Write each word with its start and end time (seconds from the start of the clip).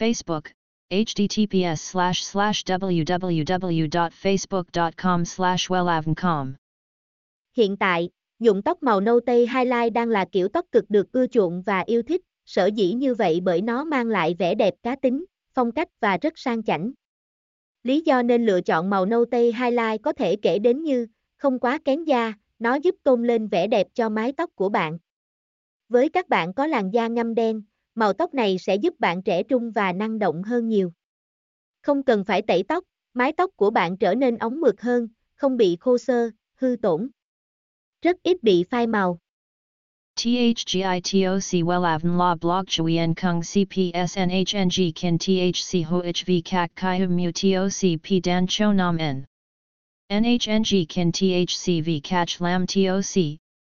Facebook, 0.00 0.42
https 0.90 1.74
slash 1.74 2.22
slash 2.22 2.64
www.facebook.com 2.64 5.24
slash 5.24 5.70
wellavncom. 5.70 6.52
Hiện 7.56 7.76
tại, 7.76 8.10
nhuộm 8.38 8.62
tóc 8.62 8.82
màu 8.82 9.00
nâu 9.00 9.20
tây 9.26 9.48
highlight 9.54 9.92
đang 9.92 10.08
là 10.08 10.24
kiểu 10.32 10.48
tóc 10.48 10.66
cực 10.72 10.90
được 10.90 11.12
ưa 11.12 11.26
chuộng 11.26 11.62
và 11.62 11.80
yêu 11.80 12.02
thích, 12.02 12.20
sở 12.46 12.66
dĩ 12.66 12.92
như 12.92 13.14
vậy 13.14 13.40
bởi 13.40 13.62
nó 13.62 13.84
mang 13.84 14.06
lại 14.06 14.34
vẻ 14.38 14.54
đẹp 14.54 14.74
cá 14.82 14.96
tính, 14.96 15.24
phong 15.54 15.72
cách 15.72 15.88
và 16.00 16.18
rất 16.22 16.38
sang 16.38 16.62
chảnh. 16.62 16.92
Lý 17.82 18.00
do 18.00 18.22
nên 18.22 18.46
lựa 18.46 18.60
chọn 18.60 18.90
màu 18.90 19.06
nâu 19.06 19.24
tây 19.30 19.52
highlight 19.52 20.02
có 20.02 20.12
thể 20.12 20.36
kể 20.36 20.58
đến 20.58 20.82
như, 20.82 21.06
không 21.36 21.58
quá 21.58 21.78
kén 21.84 22.04
da, 22.04 22.32
nó 22.58 22.74
giúp 22.74 22.94
tôn 23.02 23.26
lên 23.26 23.48
vẻ 23.48 23.66
đẹp 23.66 23.86
cho 23.94 24.08
mái 24.08 24.32
tóc 24.32 24.50
của 24.54 24.68
bạn. 24.68 24.98
Với 25.88 26.08
các 26.08 26.28
bạn 26.28 26.54
có 26.54 26.66
làn 26.66 26.90
da 26.90 27.08
ngâm 27.08 27.34
đen, 27.34 27.62
màu 28.00 28.12
tóc 28.12 28.34
này 28.34 28.58
sẽ 28.58 28.74
giúp 28.74 28.94
bạn 29.00 29.22
trẻ 29.22 29.42
trung 29.42 29.70
và 29.70 29.92
năng 29.92 30.18
động 30.18 30.42
hơn 30.42 30.68
nhiều. 30.68 30.92
Không 31.82 32.02
cần 32.02 32.24
phải 32.24 32.42
tẩy 32.42 32.62
tóc, 32.62 32.84
mái 33.14 33.32
tóc 33.32 33.50
của 33.56 33.70
bạn 33.70 33.96
trở 33.96 34.14
nên 34.14 34.36
óng 34.36 34.60
mượt 34.60 34.80
hơn, 34.80 35.08
không 35.34 35.56
bị 35.56 35.76
khô 35.80 35.98
xơ, 35.98 36.30
hư 36.54 36.76
tổn. 36.82 37.10
Rất 38.02 38.22
ít 38.22 38.42
bị 38.42 38.64
phai 38.70 38.86
màu. 38.86 39.18
THGITOC 40.16 41.64
WELAVN 41.64 42.18
La 42.18 42.34
Blog 42.34 42.64
Chuyen 42.66 43.14
Kung 43.14 43.40
CPSNHNG 43.40 44.92
Kin 44.94 45.18
THC 45.18 45.86
HOHV 45.86 46.30
Kak 46.44 46.70
Kai 46.74 47.06
Mu 47.06 47.30
TOC 47.42 48.00
P 48.02 48.24
Dan 48.24 48.46
Cho 48.48 48.72
Nam 48.72 48.96
N 48.96 49.24
NHNG 50.12 50.86
Kin 50.88 51.12
THC 51.12 51.84
V 51.84 51.90
Catch 52.02 52.40
Lam 52.40 52.66
TOC 52.66 53.38